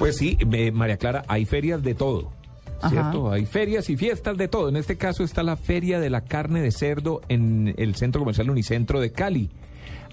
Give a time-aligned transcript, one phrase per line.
[0.00, 2.32] Pues sí, eh, María Clara, hay ferias de todo.
[2.88, 3.30] ¿Cierto?
[3.30, 4.70] Hay ferias y fiestas de todo.
[4.70, 8.48] En este caso está la Feria de la Carne de Cerdo en el Centro Comercial
[8.48, 9.50] Unicentro de Cali.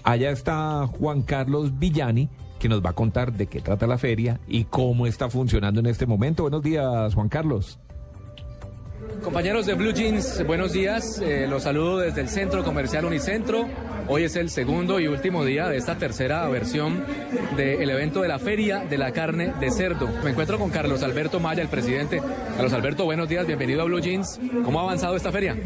[0.04, 4.38] Allá está Juan Carlos Villani, que nos va a contar de qué trata la feria
[4.46, 6.42] y cómo está funcionando en este momento.
[6.42, 7.78] Buenos días, Juan Carlos.
[9.22, 11.20] Compañeros de Blue Jeans, buenos días.
[11.20, 13.66] Eh, los saludo desde el Centro Comercial Unicentro.
[14.06, 17.04] Hoy es el segundo y último día de esta tercera versión
[17.56, 20.08] del evento de la Feria de la Carne de Cerdo.
[20.22, 22.22] Me encuentro con Carlos Alberto Maya, el presidente.
[22.54, 24.38] Carlos Alberto, buenos días, bienvenido a Blue Jeans.
[24.64, 25.56] ¿Cómo ha avanzado esta feria?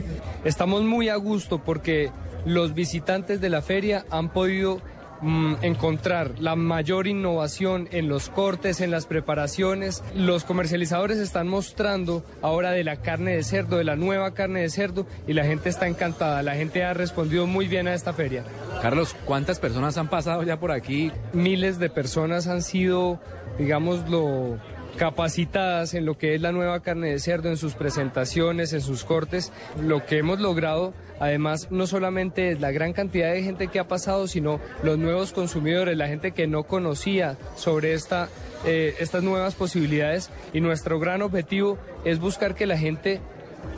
[0.44, 2.10] Estamos muy a gusto porque
[2.44, 4.80] los visitantes de la feria han podido
[5.22, 10.04] mm, encontrar la mayor innovación en los cortes, en las preparaciones.
[10.14, 14.70] Los comercializadores están mostrando ahora de la carne de cerdo, de la nueva carne de
[14.70, 16.42] cerdo, y la gente está encantada.
[16.42, 18.44] La gente ha respondido muy bien a esta feria.
[18.82, 21.12] Carlos, ¿cuántas personas han pasado ya por aquí?
[21.32, 23.20] Miles de personas han sido,
[23.58, 24.58] digámoslo,
[24.96, 29.04] capacitadas en lo que es la nueva carne de cerdo, en sus presentaciones, en sus
[29.04, 29.52] cortes.
[29.80, 33.88] Lo que hemos logrado, además, no solamente es la gran cantidad de gente que ha
[33.88, 38.28] pasado, sino los nuevos consumidores, la gente que no conocía sobre esta,
[38.66, 40.30] eh, estas nuevas posibilidades.
[40.52, 43.20] Y nuestro gran objetivo es buscar que la gente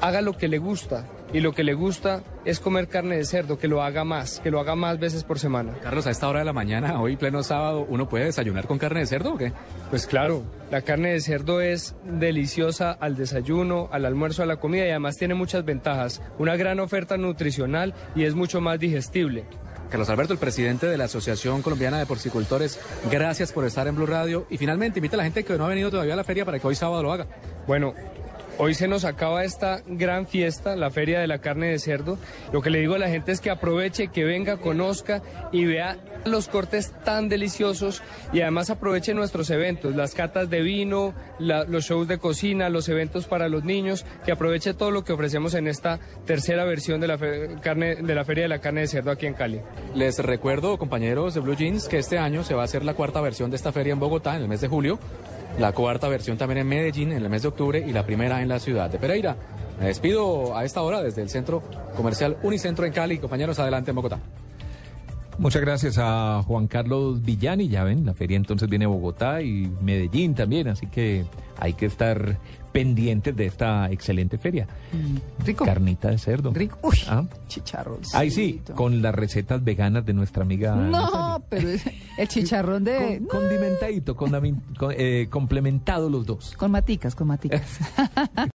[0.01, 1.07] haga lo que le gusta.
[1.35, 4.53] Y lo que le gusta es comer carne de cerdo, que lo haga más, que
[4.53, 5.75] lo haga más veces por semana.
[5.83, 9.01] Carlos, a esta hora de la mañana, hoy pleno sábado, ¿uno puede desayunar con carne
[9.01, 9.53] de cerdo o qué?
[9.91, 14.87] Pues claro, la carne de cerdo es deliciosa al desayuno, al almuerzo, a la comida
[14.87, 16.23] y además tiene muchas ventajas.
[16.39, 19.45] Una gran oferta nutricional y es mucho más digestible.
[19.91, 22.81] Carlos Alberto, el presidente de la Asociación Colombiana de Porcicultores,
[23.11, 24.47] gracias por estar en Blue Radio.
[24.51, 26.59] Y finalmente, invita a la gente que no ha venido todavía a la feria para
[26.59, 27.27] que hoy sábado lo haga.
[27.67, 27.95] Bueno,
[28.57, 32.19] Hoy se nos acaba esta gran fiesta, la Feria de la Carne de Cerdo.
[32.53, 35.99] Lo que le digo a la gente es que aproveche, que venga, conozca y vea
[36.25, 38.01] los cortes tan deliciosos
[38.33, 43.27] y además aproveche nuestros eventos, las catas de vino, los shows de cocina, los eventos
[43.27, 47.19] para los niños, que aproveche todo lo que ofrecemos en esta tercera versión de la,
[47.61, 49.61] carne, de la Feria de la Carne de Cerdo aquí en Cali.
[49.97, 53.21] Les recuerdo, compañeros de Blue Jeans, que este año se va a hacer la cuarta
[53.21, 55.01] versión de esta feria en Bogotá en el mes de julio,
[55.59, 58.49] la cuarta versión también en Medellín en el mes de octubre y la primera en
[58.49, 59.37] la ciudad de Pereira.
[59.79, 61.63] Me despido a esta hora desde el Centro
[61.97, 63.19] Comercial Unicentro en Cali.
[63.19, 64.19] Compañeros, adelante en Bogotá.
[65.39, 67.69] Muchas gracias a Juan Carlos Villani.
[67.69, 71.25] Ya ven, la feria entonces viene Bogotá y Medellín también, así que
[71.65, 72.37] hay que estar
[72.73, 74.67] pendientes de esta excelente feria.
[75.45, 75.65] Rico.
[75.65, 76.53] Carnita de cerdo.
[76.53, 76.77] Rico.
[76.83, 77.23] Uy, Ah.
[77.47, 78.01] chicharrón.
[78.15, 80.75] Ahí sí, con las recetas veganas de nuestra amiga.
[80.75, 81.45] No, Natalia.
[81.49, 81.85] pero es-
[82.19, 83.23] el chicharrón de...
[83.29, 84.33] Con- condimentadito, con-
[84.97, 86.55] eh, complementado los dos.
[86.57, 87.63] Con maticas, con maticas.